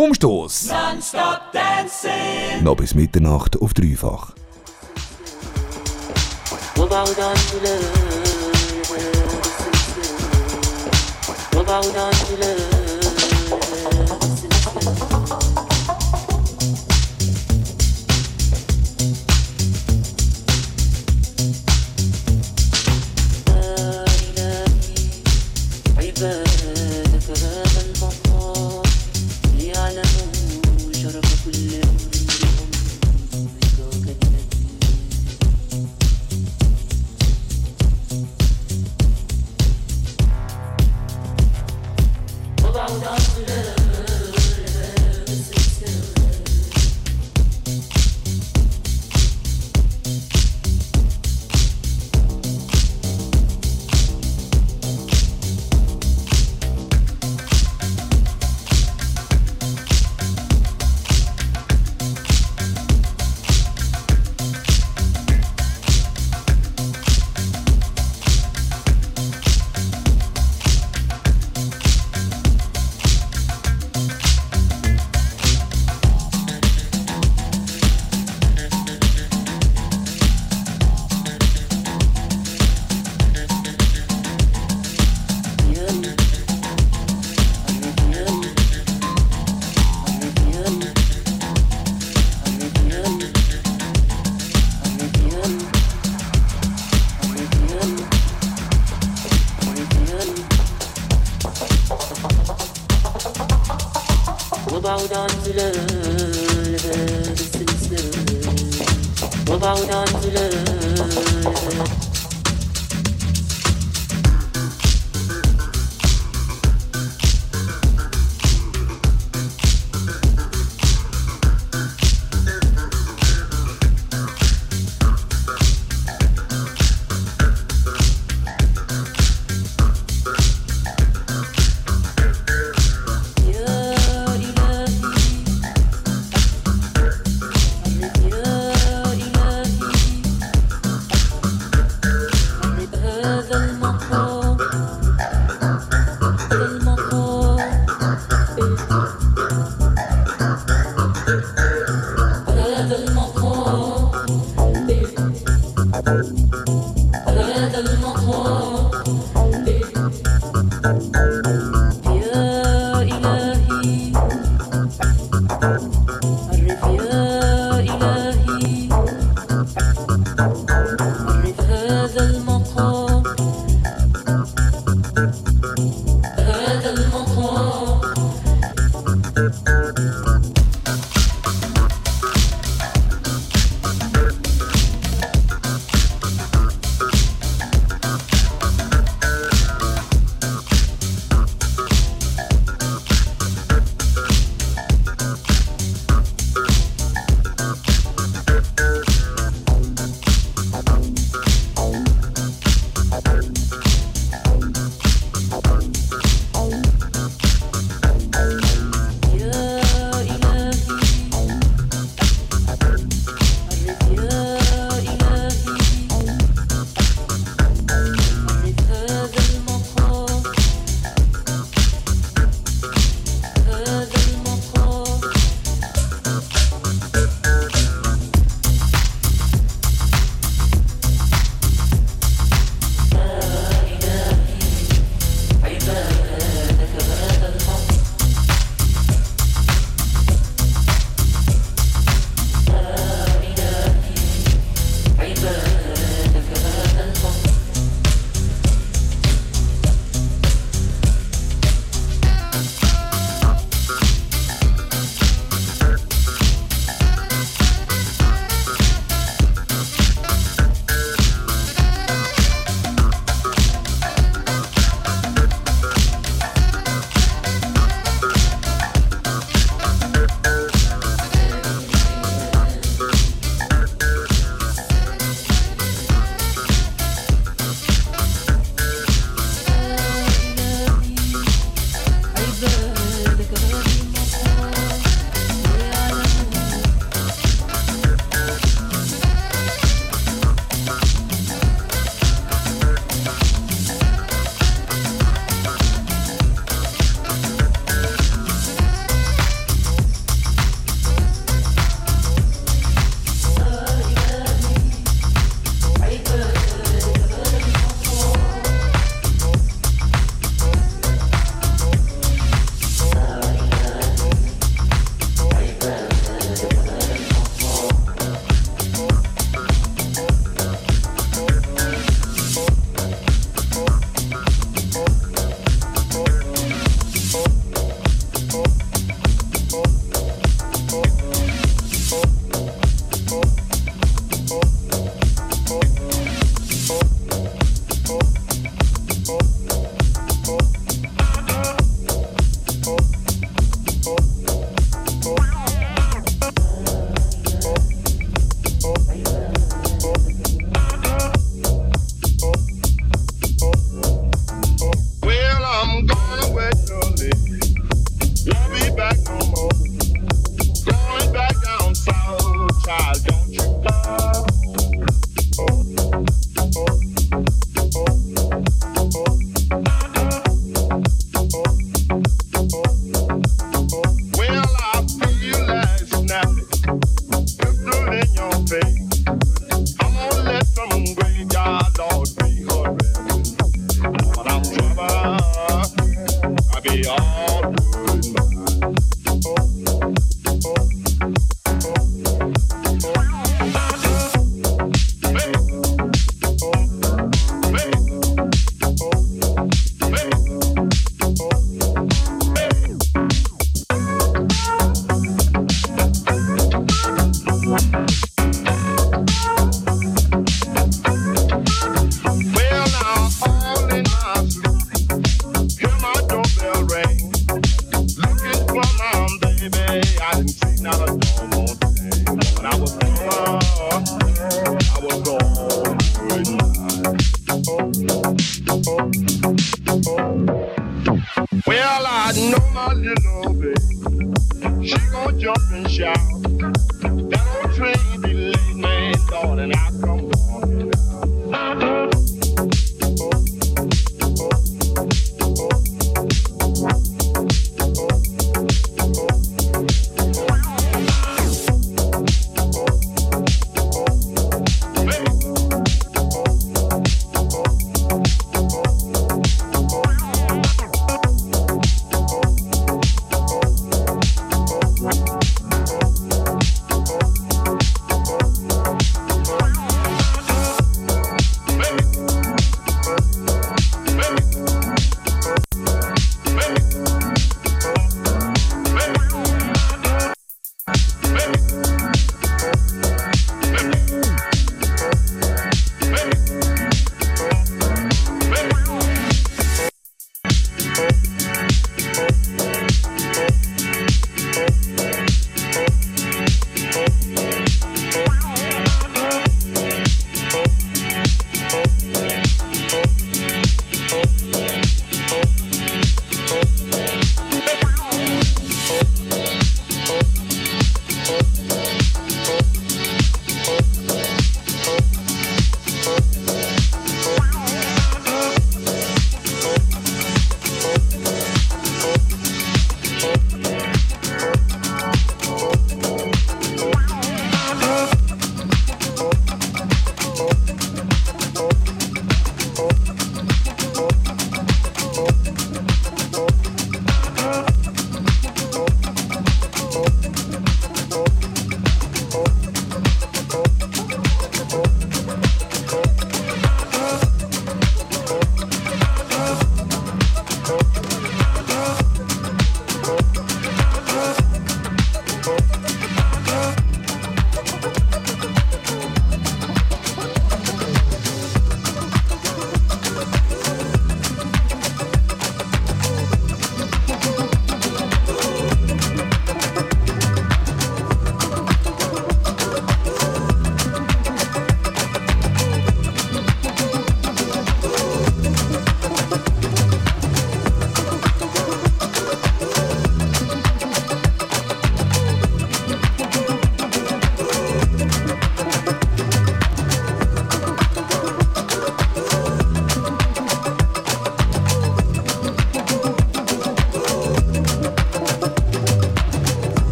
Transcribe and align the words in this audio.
Umstoß. 0.00 0.70
Noch 2.62 2.76
bis 2.76 2.94
Mitternacht 2.94 3.60
auf 3.60 3.74
dreifach. 3.74 4.32
We'll 6.74 6.88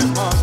and 0.00 0.14
more. 0.14 0.37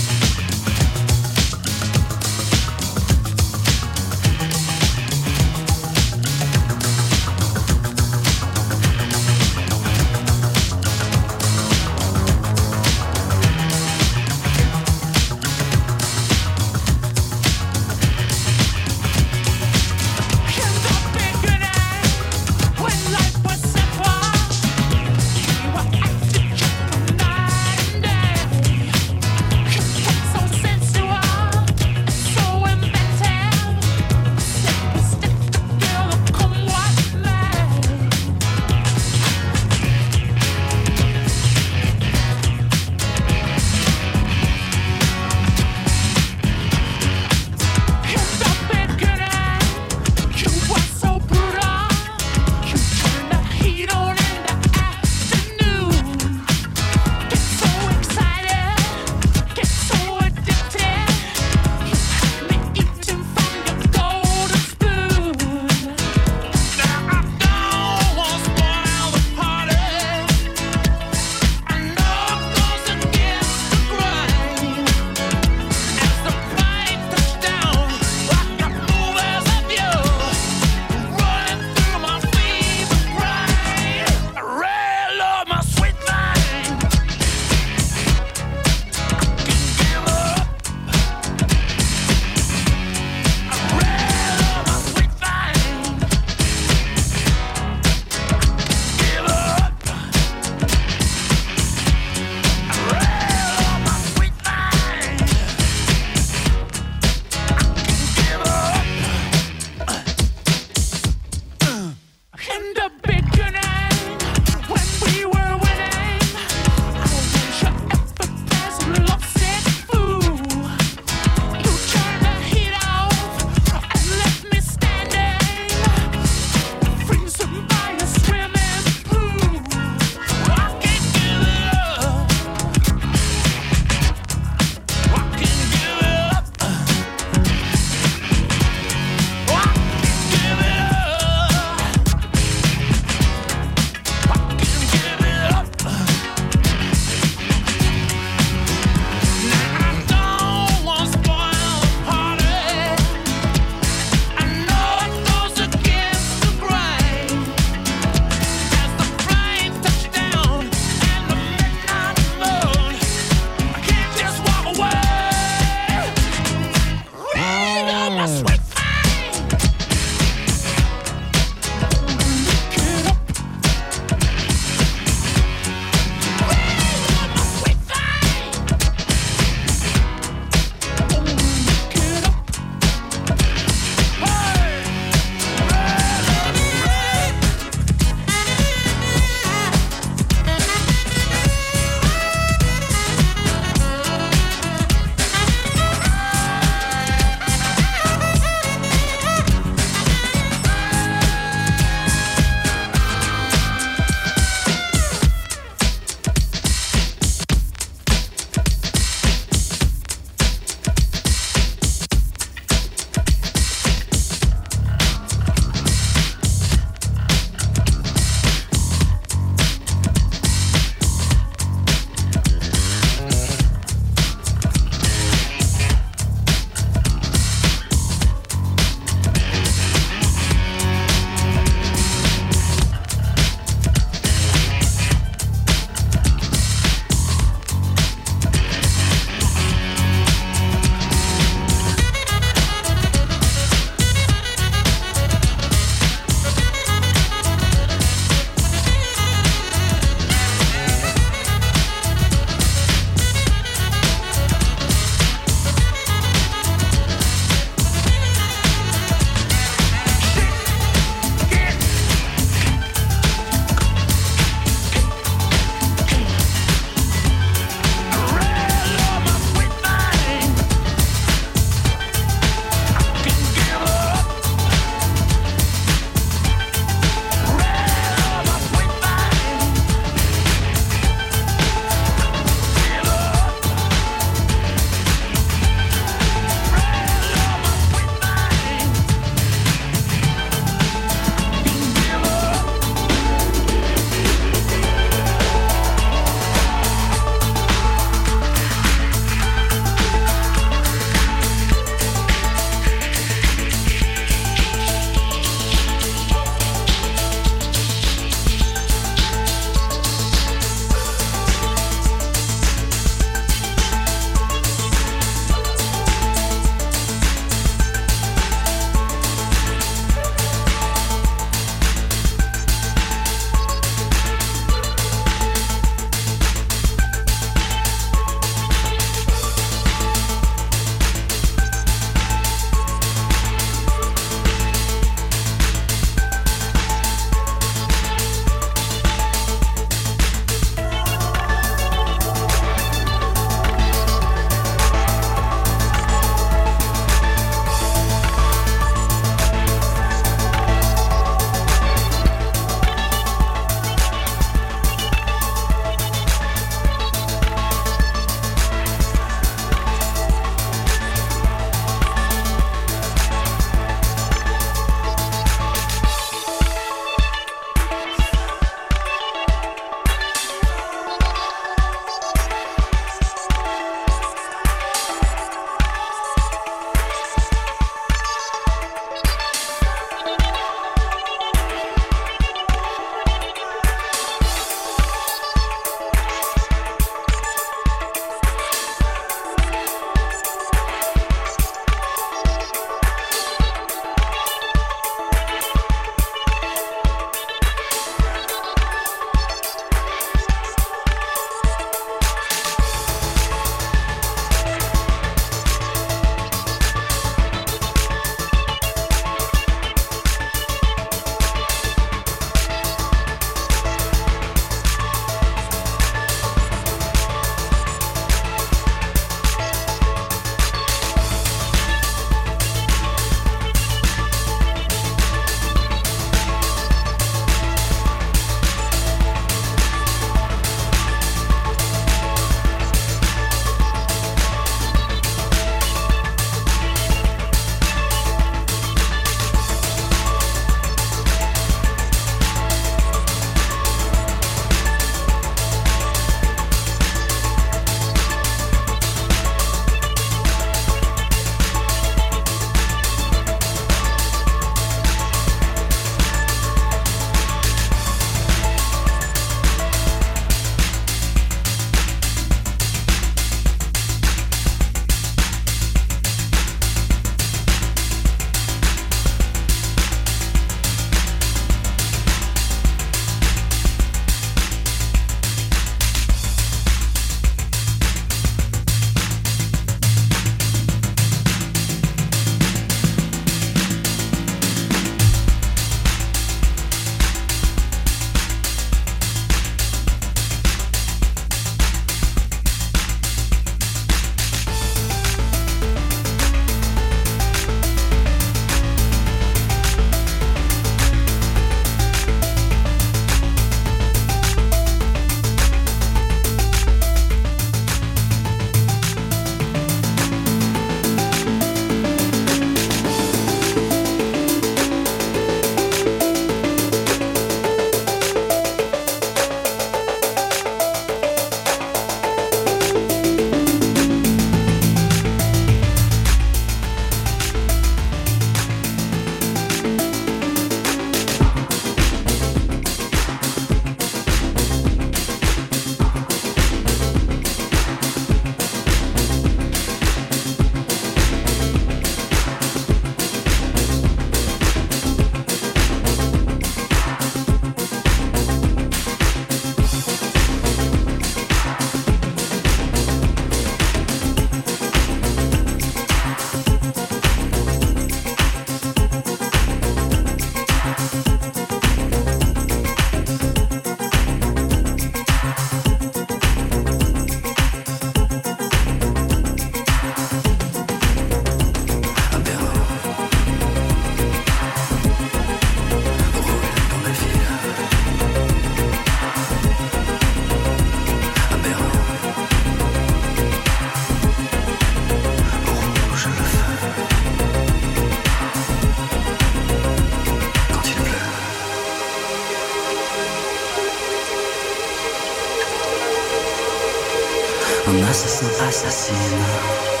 assassino, 598.11 598.51
assassino. 598.67 600.00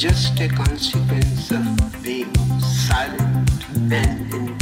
Just 0.00 0.40
a 0.40 0.48
consequence 0.48 1.50
of 1.50 2.02
being 2.02 2.32
silent 2.58 3.68
and 3.92 4.32
in 4.32 4.59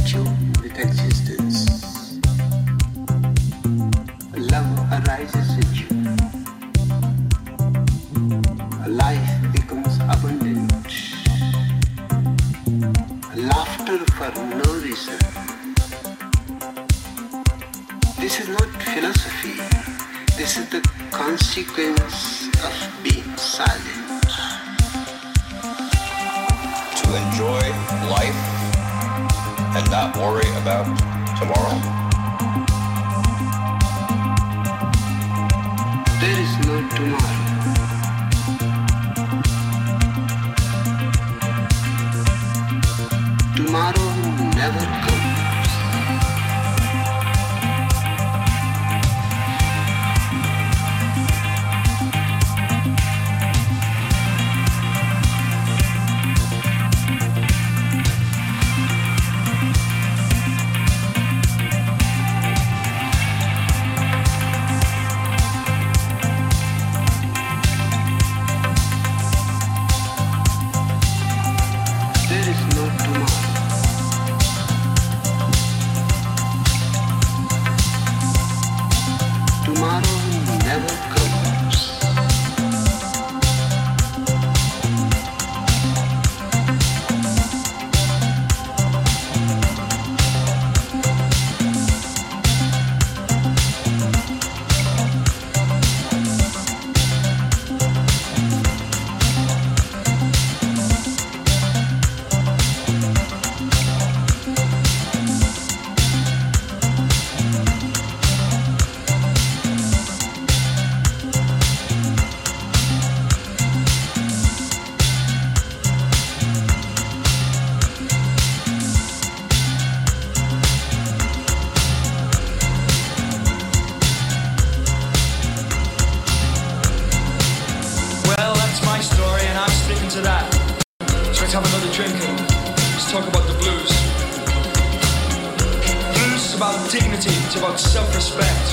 dignity, 137.18 137.46
it's 137.46 137.56
about 137.56 137.80
self-respect. 137.80 138.66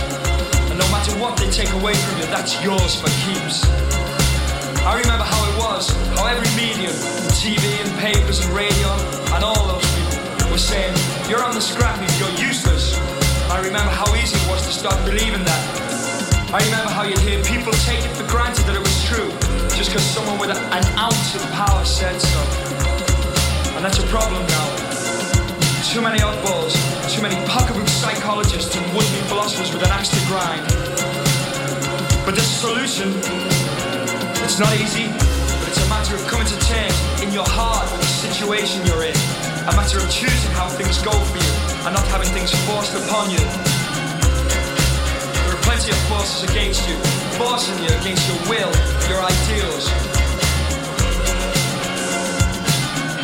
And 0.70 0.78
no 0.78 0.88
matter 0.92 1.18
what 1.20 1.38
they 1.38 1.50
take 1.50 1.72
away 1.74 1.94
from 1.94 2.18
you, 2.20 2.26
that's 2.26 2.62
yours 2.64 2.96
for 2.96 3.10
keeps. 3.26 3.66
I 4.86 5.00
remember 5.02 5.26
how 5.26 5.42
it 5.50 5.56
was, 5.58 5.90
how 6.14 6.28
every 6.28 6.50
medium, 6.54 6.94
TV 7.34 7.62
and 7.82 7.90
papers 8.00 8.46
and 8.46 8.54
radio, 8.54 8.90
and 9.34 9.44
all 9.44 9.66
those 9.68 9.86
people 9.98 10.52
were 10.52 10.62
saying, 10.62 10.94
you're 11.30 11.44
on 11.44 11.56
the 11.56 11.62
scrap 11.62 12.00
heap, 12.00 12.12
you're 12.20 12.48
useless. 12.48 12.98
I 13.50 13.62
remember 13.62 13.90
how 13.92 14.14
easy 14.16 14.38
it 14.38 14.48
was 14.50 14.66
to 14.68 14.74
start 14.74 14.98
believing 15.06 15.44
that. 15.44 15.64
I 16.54 16.64
remember 16.66 16.92
how 16.92 17.04
you'd 17.04 17.20
hear 17.20 17.42
people 17.44 17.74
take 17.90 18.06
it 18.06 18.14
for 18.14 18.28
granted 18.30 18.66
that 18.66 18.76
it 18.76 18.84
was 18.84 18.98
true, 19.10 19.30
just 19.74 19.90
because 19.90 20.06
someone 20.06 20.38
with 20.38 20.52
an 20.52 20.86
ounce 20.98 21.36
of 21.36 21.42
power 21.52 21.84
said 21.84 22.20
so. 22.22 22.42
And 23.76 23.84
that's 23.84 24.00
a 24.00 24.08
problem 24.08 24.46
now. 24.48 24.65
Too 25.96 26.02
many 26.02 26.20
oddballs, 26.20 26.76
too 27.08 27.22
many 27.22 27.36
pocketbook 27.48 27.88
psychologists 27.88 28.76
and 28.76 28.84
would-be 28.92 29.22
philosophers 29.32 29.72
with 29.72 29.82
an 29.82 29.92
axe 29.96 30.10
to 30.12 30.20
grind. 30.28 30.68
But 32.28 32.36
there's 32.36 32.52
a 32.52 32.60
solution. 32.68 33.16
It's 34.44 34.60
not 34.60 34.76
easy, 34.76 35.08
but 35.08 35.72
it's 35.72 35.80
a 35.80 35.88
matter 35.88 36.16
of 36.20 36.28
coming 36.28 36.48
to 36.52 36.60
terms 36.68 37.00
in 37.24 37.32
your 37.32 37.48
heart 37.48 37.88
with 37.96 38.02
the 38.04 38.12
situation 38.28 38.84
you're 38.84 39.08
in. 39.08 39.16
A 39.72 39.74
matter 39.80 40.04
of 40.04 40.12
choosing 40.12 40.52
how 40.52 40.68
things 40.68 41.00
go 41.00 41.16
for 41.16 41.40
you 41.40 41.54
and 41.88 41.96
not 41.96 42.04
having 42.12 42.28
things 42.36 42.52
forced 42.68 42.92
upon 42.92 43.32
you. 43.32 43.40
There 45.48 45.56
are 45.56 45.64
plenty 45.64 45.96
of 45.96 46.00
forces 46.12 46.44
against 46.44 46.84
you, 46.92 47.00
forcing 47.40 47.80
you 47.80 47.96
against 48.04 48.28
your 48.28 48.40
will, 48.52 48.72
your 49.08 49.24
ideals. 49.24 49.88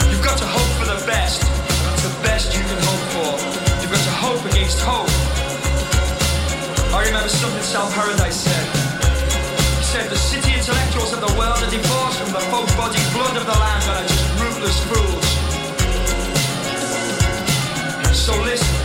You've 0.07 0.23
got 0.23 0.39
to 0.39 0.47
hope 0.47 0.71
for 0.79 0.87
the 0.87 1.03
best, 1.03 1.43
hope. 4.69 5.09
I 6.93 7.01
remember 7.05 7.29
something 7.29 7.63
Sal 7.65 7.89
Paradise 7.97 8.45
said. 8.45 8.67
He 9.81 9.85
said 9.89 10.05
the 10.09 10.15
city 10.15 10.53
intellectuals 10.53 11.13
of 11.13 11.21
the 11.21 11.33
world 11.33 11.57
are 11.57 11.71
divorced 11.71 12.21
from 12.21 12.29
the 12.29 12.43
folk 12.53 12.69
body 12.77 13.01
blood 13.09 13.41
of 13.41 13.45
the 13.49 13.57
land 13.57 13.83
and 13.89 13.97
are 13.97 14.05
just 14.05 14.25
ruthless 14.37 14.77
fools. 14.85 15.27
So 18.13 18.37
listen, 18.45 18.77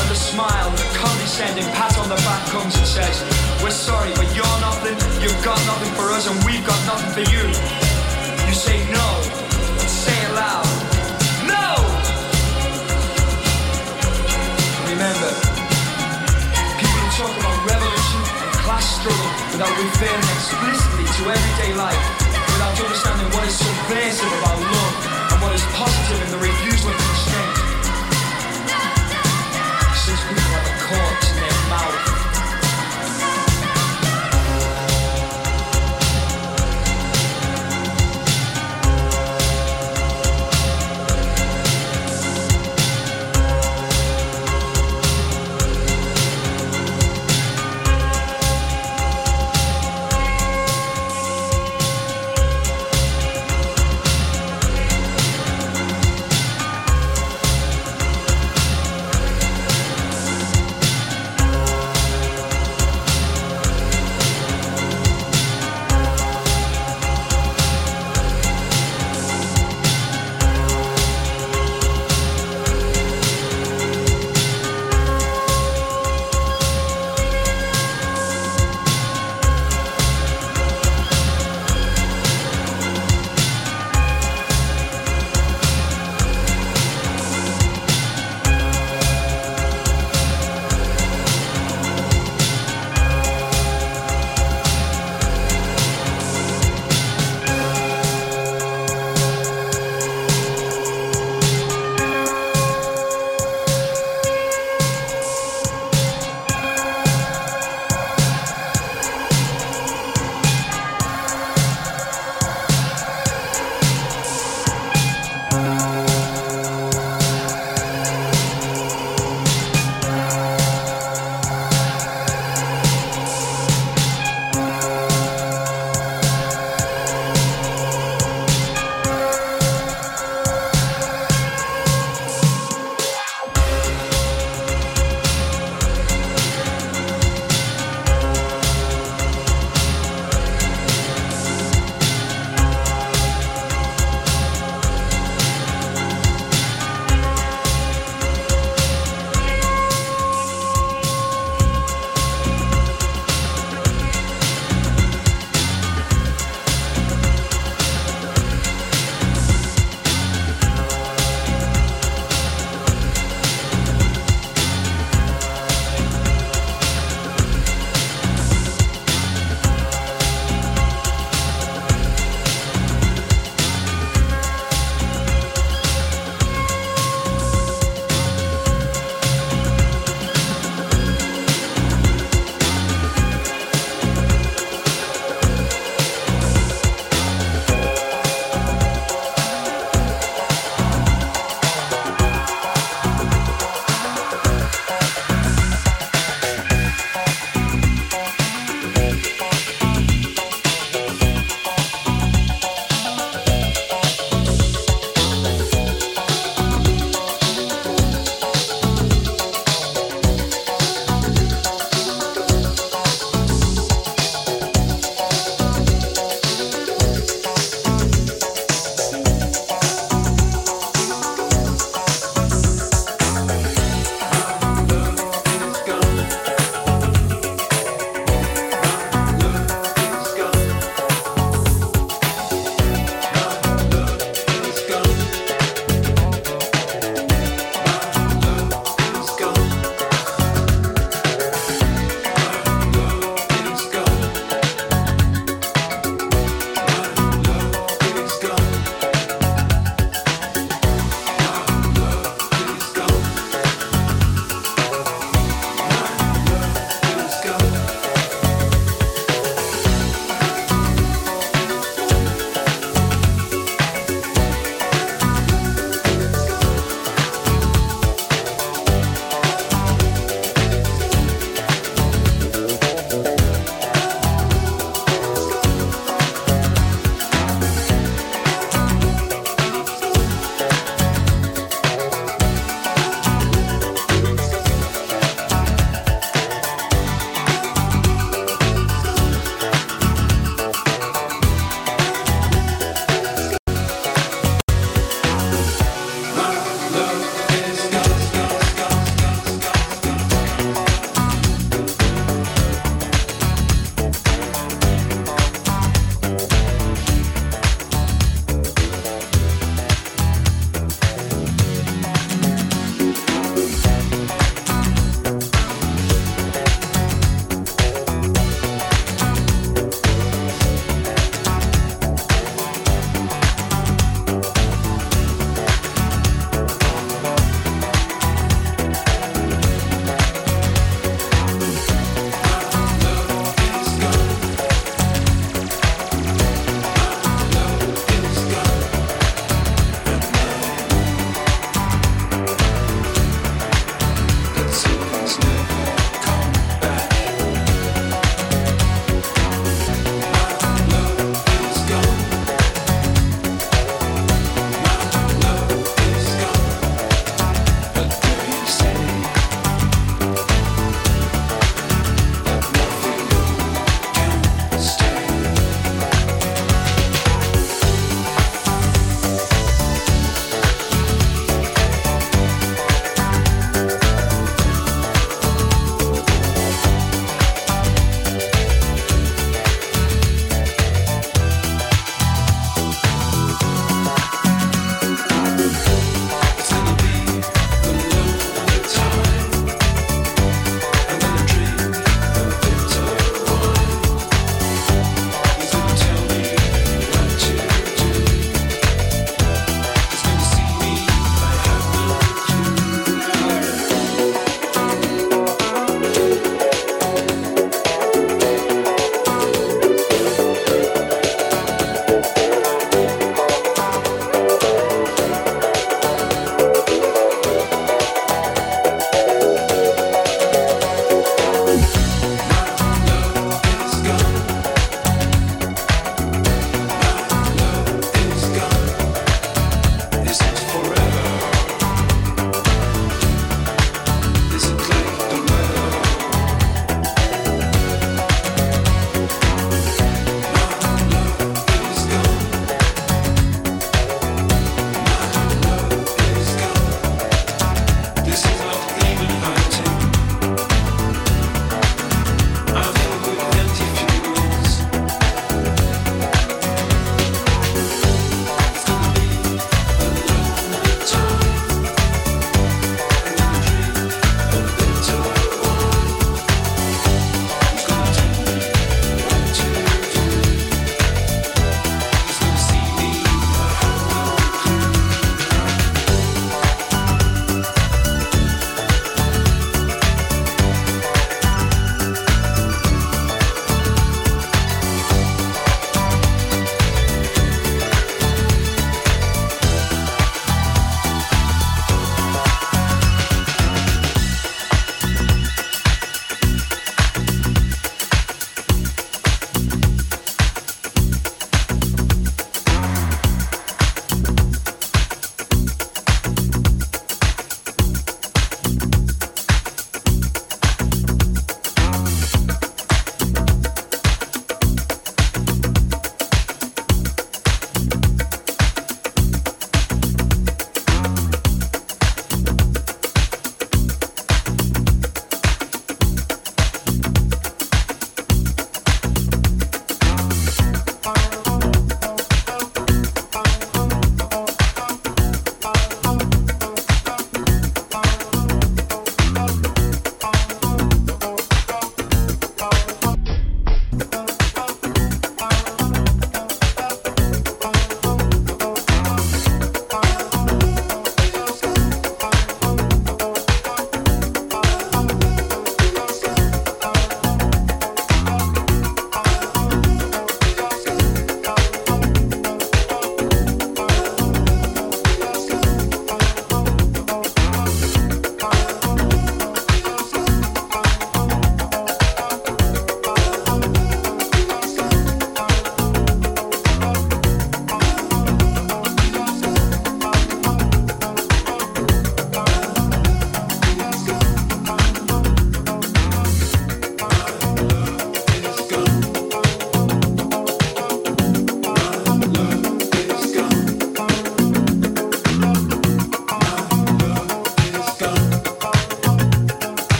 when 0.00 0.08
the 0.08 0.16
smile, 0.16 0.70
the 0.72 0.88
condescending 0.96 1.68
pat 1.76 1.92
on 2.00 2.08
the 2.08 2.16
back 2.24 2.40
comes 2.48 2.72
and 2.72 2.86
says, 2.88 3.20
We're 3.60 3.76
sorry, 3.76 4.16
but 4.16 4.32
you're 4.32 4.60
nothing, 4.64 4.96
you've 5.20 5.44
got 5.44 5.60
nothing 5.68 5.92
for 5.92 6.08
us, 6.08 6.24
and 6.24 6.40
we've 6.48 6.64
got 6.64 6.80
nothing 6.88 7.12
for 7.12 7.24
you. 7.28 7.44
You 8.48 8.54
say 8.56 8.80
no, 8.88 9.08
say 9.84 10.16
it 10.24 10.32
loud. 10.32 10.79
Remember, 15.00 15.32
people 16.76 17.04
talk 17.16 17.32
about 17.40 17.56
revolution 17.64 18.20
and 18.20 18.52
class 18.60 18.84
struggle 19.00 19.30
without 19.48 19.72
referring 19.80 20.28
explicitly 20.36 21.08
to 21.08 21.22
everyday 21.24 21.72
life, 21.72 22.04
without 22.52 22.76
understanding 22.76 23.24
what 23.32 23.48
is 23.48 23.56
subversive 23.56 24.28
about 24.28 24.60
love 24.60 24.94
and 25.32 25.40
what 25.40 25.54
is 25.56 25.64
positive 25.72 26.20
in 26.20 26.30
the 26.36 26.40
refusal 26.44 26.92
of 26.92 27.19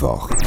Vivor. 0.00 0.39